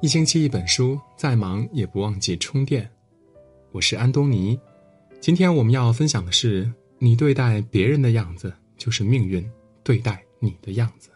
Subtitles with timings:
[0.00, 2.88] 一星期一本书，再忙也不忘记充电。
[3.72, 4.56] 我是安东尼，
[5.20, 9.44] 今天我们要分享的是：你对待别人的样子，就是命运
[9.82, 11.10] 对待你的样子。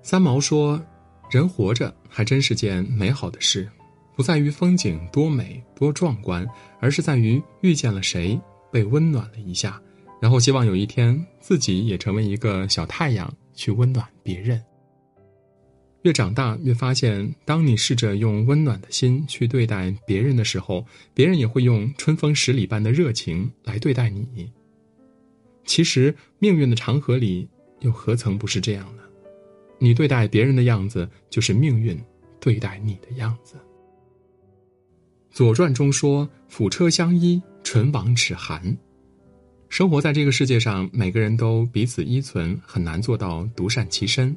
[0.00, 0.82] 三毛说
[1.30, 3.68] ：“人活着还真是件美好的事，
[4.16, 6.48] 不在于风景多美多壮观，
[6.80, 8.40] 而是在于遇见了谁，
[8.70, 9.78] 被温暖了一下，
[10.18, 14.58] 然后希望有一天自己也成为一个小太阳，去温暖别人。”
[16.02, 20.84] 越长大，越发现，当你试着用温暖的心去对待别人的时候，
[21.14, 24.50] 别人也会用春风十里般的热情来对待你。
[25.64, 27.48] 其实，命运的长河里，
[27.80, 29.02] 又何曾不是这样呢？
[29.78, 31.96] 你对待别人的样子，就是命运
[32.40, 33.54] 对待你的样子。
[35.30, 38.76] 《左传》中说：“辅车相依，唇亡齿寒。”
[39.70, 44.36] 生活在这个世界上，每个人都彼此依存，很难做到独善其身。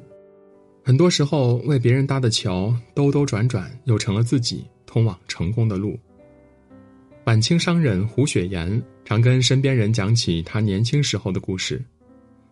[0.86, 5.98] 很多时候，为别人搭的桥兜兜转转，又成了自己通往成功的路。
[7.24, 11.84] 晚清商人胡雪岩常跟身边人讲起他年轻时候的故事。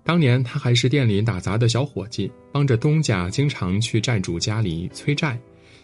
[0.03, 5.39] 当年他还是店里打杂的小伙计，帮着东家经常去债主家里催债。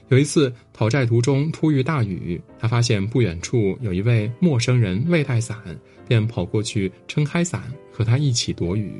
[0.08, 5.56] 有一次讨债途中突遇大雨，他发现不远处有一位陌生人未带伞，
[6.08, 8.92] 便跑过去撑开伞和他一起躲雨。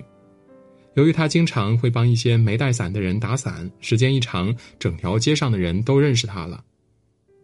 [0.94, 6.64] 由于他经常会帮一些没带伞的人打伞，时间一长，整条街上的人都认识他了。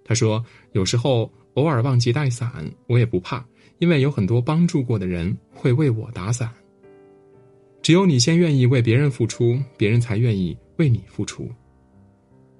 [0.04, 3.44] 他说：“有时候偶尔忘记带伞，我也不怕，
[3.78, 6.50] 因为有很多帮助过的人会为我打伞。
[7.82, 11.48] 只有你先愿意为别人付出，别人才愿意为你付出。”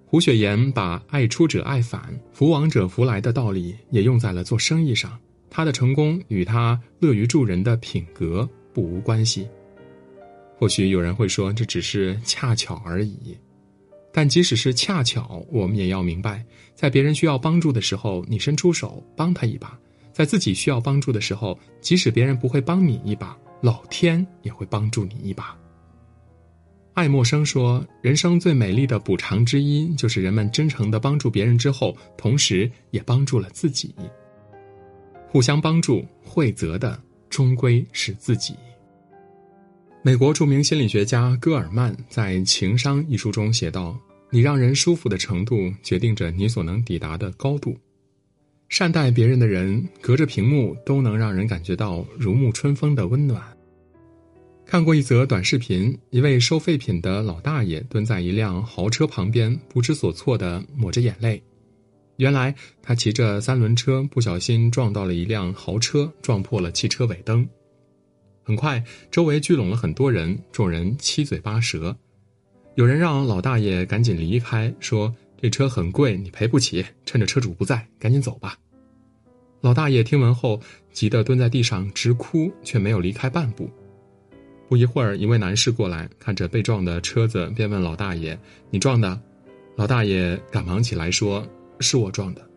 [0.06, 5.18] 胡雪岩把“爱出者爱返，福往者福来”的道理也用在了做生意上。
[5.50, 9.48] 他的成功与他乐于助人的品格不无关系。
[10.58, 13.36] 或许有人会说这只是恰巧而已，
[14.12, 16.42] 但即使是恰巧，我们也要明白，
[16.74, 19.68] 在别人需要帮助的时候，你伸出手帮他一把；
[20.12, 25.54] 在自己需要帮助的时候，即使别人不会帮你一把，老天也会帮助你一把。
[26.94, 33.94] 爱默生说：“人生最美丽的补偿之一，就是人们真诚的帮助别人之后，同时也帮助了自己。
[35.28, 38.56] 互相帮助，惠泽的终归是自己。”
[40.06, 43.98] 美国著名心理学家戈尔曼在《情商》一书中写道
[44.30, 47.76] ：“你让人舒服的程度，决定着你所能抵达的高度。
[48.68, 53.42] 善待别人的人，隔着屏幕都能让人感觉到如沐春风的温暖。”
[54.64, 61.42] 看过一则短视频，一位收废品的老大爷蹲在一辆豪车旁边，不知所措的抹着眼泪。
[62.18, 67.44] 原来他骑着三轮车，不小心撞到了一辆豪车，撞破了汽车尾灯。
[68.46, 68.80] 很快，
[69.10, 71.96] 周围聚拢了很多人，众人七嘴八舌。
[72.76, 75.12] 有人让老大爷赶紧离开，说
[75.42, 76.84] ：“这车很贵，你赔不起。
[77.04, 78.56] 趁着车主不在，赶紧走吧。”
[79.62, 80.60] 老大爷听闻后，
[80.92, 83.68] 急得蹲在地上直哭，却没有离开半步。
[84.68, 88.38] 不一会儿，一位男士过来，看着被撞的车子，便问老大爷
[88.70, 89.20] ：“你撞的？”
[89.74, 91.44] 老大爷赶忙起来说
[91.80, 92.48] ：“是我撞的。”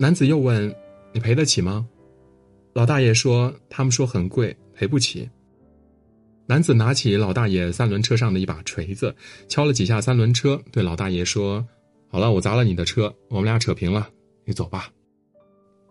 [0.00, 0.74] 男子又问
[1.12, 1.86] ：“你赔得起吗？”
[2.72, 5.28] 老大爷说：“他们说很贵。”赔不起。
[6.46, 9.14] 男子拿起老大爷三轮车上的一把锤子，
[9.46, 11.62] 敲了几下三轮车，对老大爷说
[12.08, 14.08] ：“好了，我砸了你的车，我们俩扯平了，
[14.46, 14.90] 你走吧。”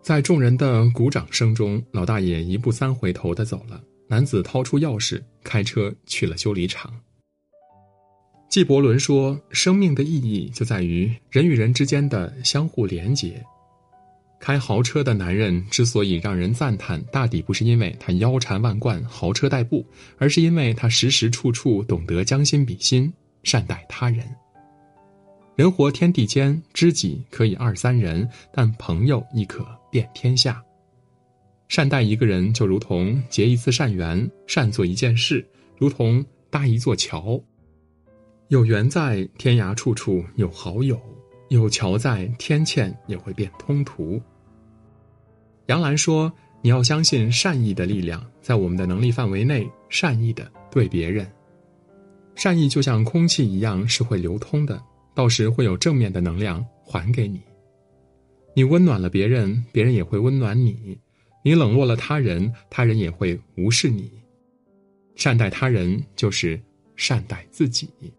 [0.01, 3.79] 在众人的鼓掌声中，老大爷一步三回头的走了。
[4.07, 6.91] 男子掏出钥匙，开车去了修理厂。
[8.49, 13.39] 纪伯伦说：“生命的意义就在于人与人之间的相互连结。”
[14.39, 19.85] 开豪车的男人之所以让人赞叹，大抵不是因为他腰缠万贯、豪车代步，
[20.17, 23.11] 而是因为他时时处处懂得将心比心，
[23.43, 24.25] 善待他人。
[25.55, 30.63] 人活天地间，知己可以二三人，但朋友亦可遍天下。
[31.67, 35.45] 善待一个人，就如同结一次善缘，善做一件事，
[35.77, 37.39] 如同搭一座桥。
[38.47, 40.97] 有缘在天涯，处处有好友。
[41.49, 44.21] 有桥在，天堑也会变通途。
[45.65, 46.31] 杨澜说
[46.61, 51.29] ：“你要相信善意的力量，在我们的能力范围内，善意的对别人。
[52.35, 54.81] 善意就像空气一样，是会流通的，
[55.13, 57.41] 到时会有正面的能量还给你。
[58.55, 60.97] 你温暖了别人，别人也会温暖你；
[61.43, 64.11] 你冷落了他人，他人也会无视你。
[65.15, 66.61] 善待他人，就是
[66.95, 67.89] 善待自己。”《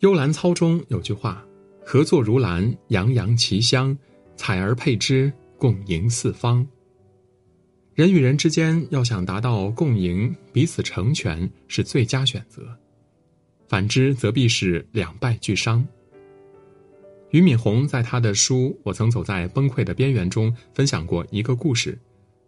[0.00, 1.45] 幽兰操》中有句话。
[1.88, 3.96] 合作如兰，洋洋其香，
[4.34, 6.66] 采而配之，共赢四方。
[7.94, 12.76] 人与人之间要想达到共赢，彼此成全是最佳选择。
[13.68, 15.86] 反之则必是两败俱伤。
[17.30, 21.96] 俞敏洪在他的书《我曾走在崩溃的边缘》中分享过一个故事，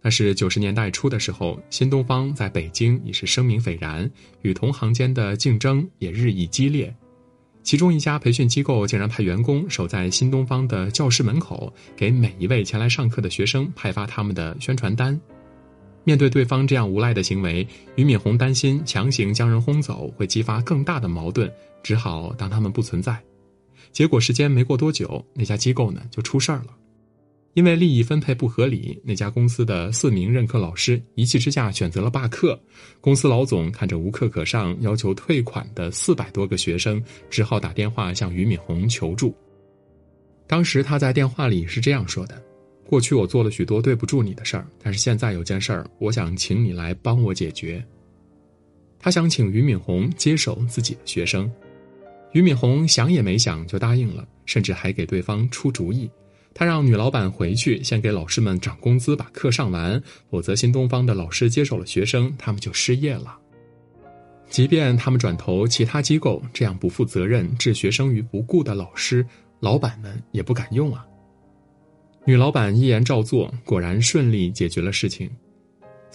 [0.03, 4.11] 那是九十年代初的时候，新东方在北京已是声名斐然，
[4.43, 6.93] 与同行间的竞争也日益激烈。
[7.69, 15.21] 其中一家培训机构竟然派员工守在新东方的教室门口，给每一位前来上课的学生派发他们的宣传单。
[16.03, 23.23] 面对对方这样无赖的行为，俞敏洪担心强行将人轰走会激发更大的矛盾，只好当他们不存在。
[23.93, 26.69] 结果时间没过多久，那家机构呢就出事儿了。
[27.59, 32.57] 因为利益分配不合理，那家公司的四名任课老师一气之下选择了罢课。
[33.01, 39.35] 公司老总看着无课可上、要求退款的四百多个学生，只好打电话向俞敏洪求助。
[40.47, 42.41] 当时他在电话里是这样说的
[42.87, 47.85] ：“过去我做了许多对不住你的事儿，但是现在有件事儿，我想请你来帮我解决。”
[49.01, 51.51] 他想请俞敏洪接手自己的学生。
[52.31, 56.09] 俞敏洪想也没想就答应了，甚至还给对方出主意。
[56.55, 63.39] 他让女老板回去先给老师们涨工资，把课上完，否则新东方的老师接手了学生，他们就失业了。
[64.49, 69.25] 即便他们转投其他机构，这样不负责任、置学生于不顾的老师，
[69.61, 71.07] 老板们也不敢用啊。
[72.25, 75.31] 女老板一言照做，果然顺利解决了事情。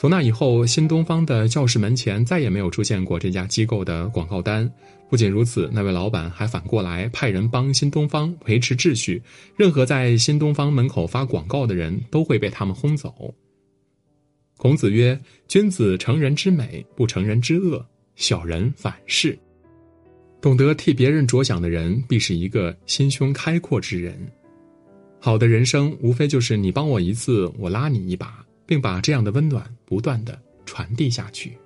[0.04, 4.70] 从那以后，新东方的教室门前再也没有出现过这家机构的广告单。
[5.10, 9.24] 不仅如此，那位老板还反过来派人帮新东方维持秩序，
[9.56, 13.34] 任何在新东方门口发广告的人都会被他们轰走。
[14.58, 15.18] 孔子曰
[15.48, 17.82] ：“君子成人之美，不成人之恶；
[18.18, 19.40] 小人反是。”
[20.42, 24.20] 懂得替别人着想的人，必是一个心胸开阔之人。
[25.22, 28.43] 好的人生，无非就是你帮我一次，我拉你一把。
[28.66, 31.58] 并把这样的温暖不断的传递下去。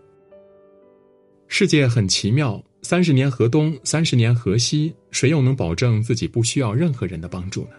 [1.47, 7.71] 世界很奇妙，三十年河东，三十年河西，谁又能保证自己不需要任何人的帮助呢？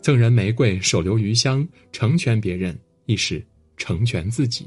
[0.00, 3.44] 赠人玫瑰，手留余香，成全别人亦是
[3.76, 4.66] 成全自己。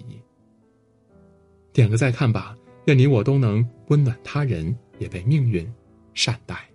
[1.74, 2.56] 点个再看吧，
[2.86, 5.68] 愿你我都能温暖他人，也被命运
[6.14, 6.70] 善待。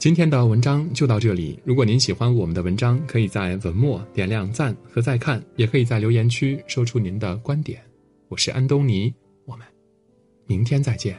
[0.00, 1.60] 今天的文章就到这里。
[1.62, 7.82] 如果您喜欢我们的文章，可以在文末点亮赞和再看，也可以在留言区说出您的观点。
[8.28, 9.12] 我是安东尼，
[9.44, 9.66] 我们
[10.46, 11.18] 明天再见。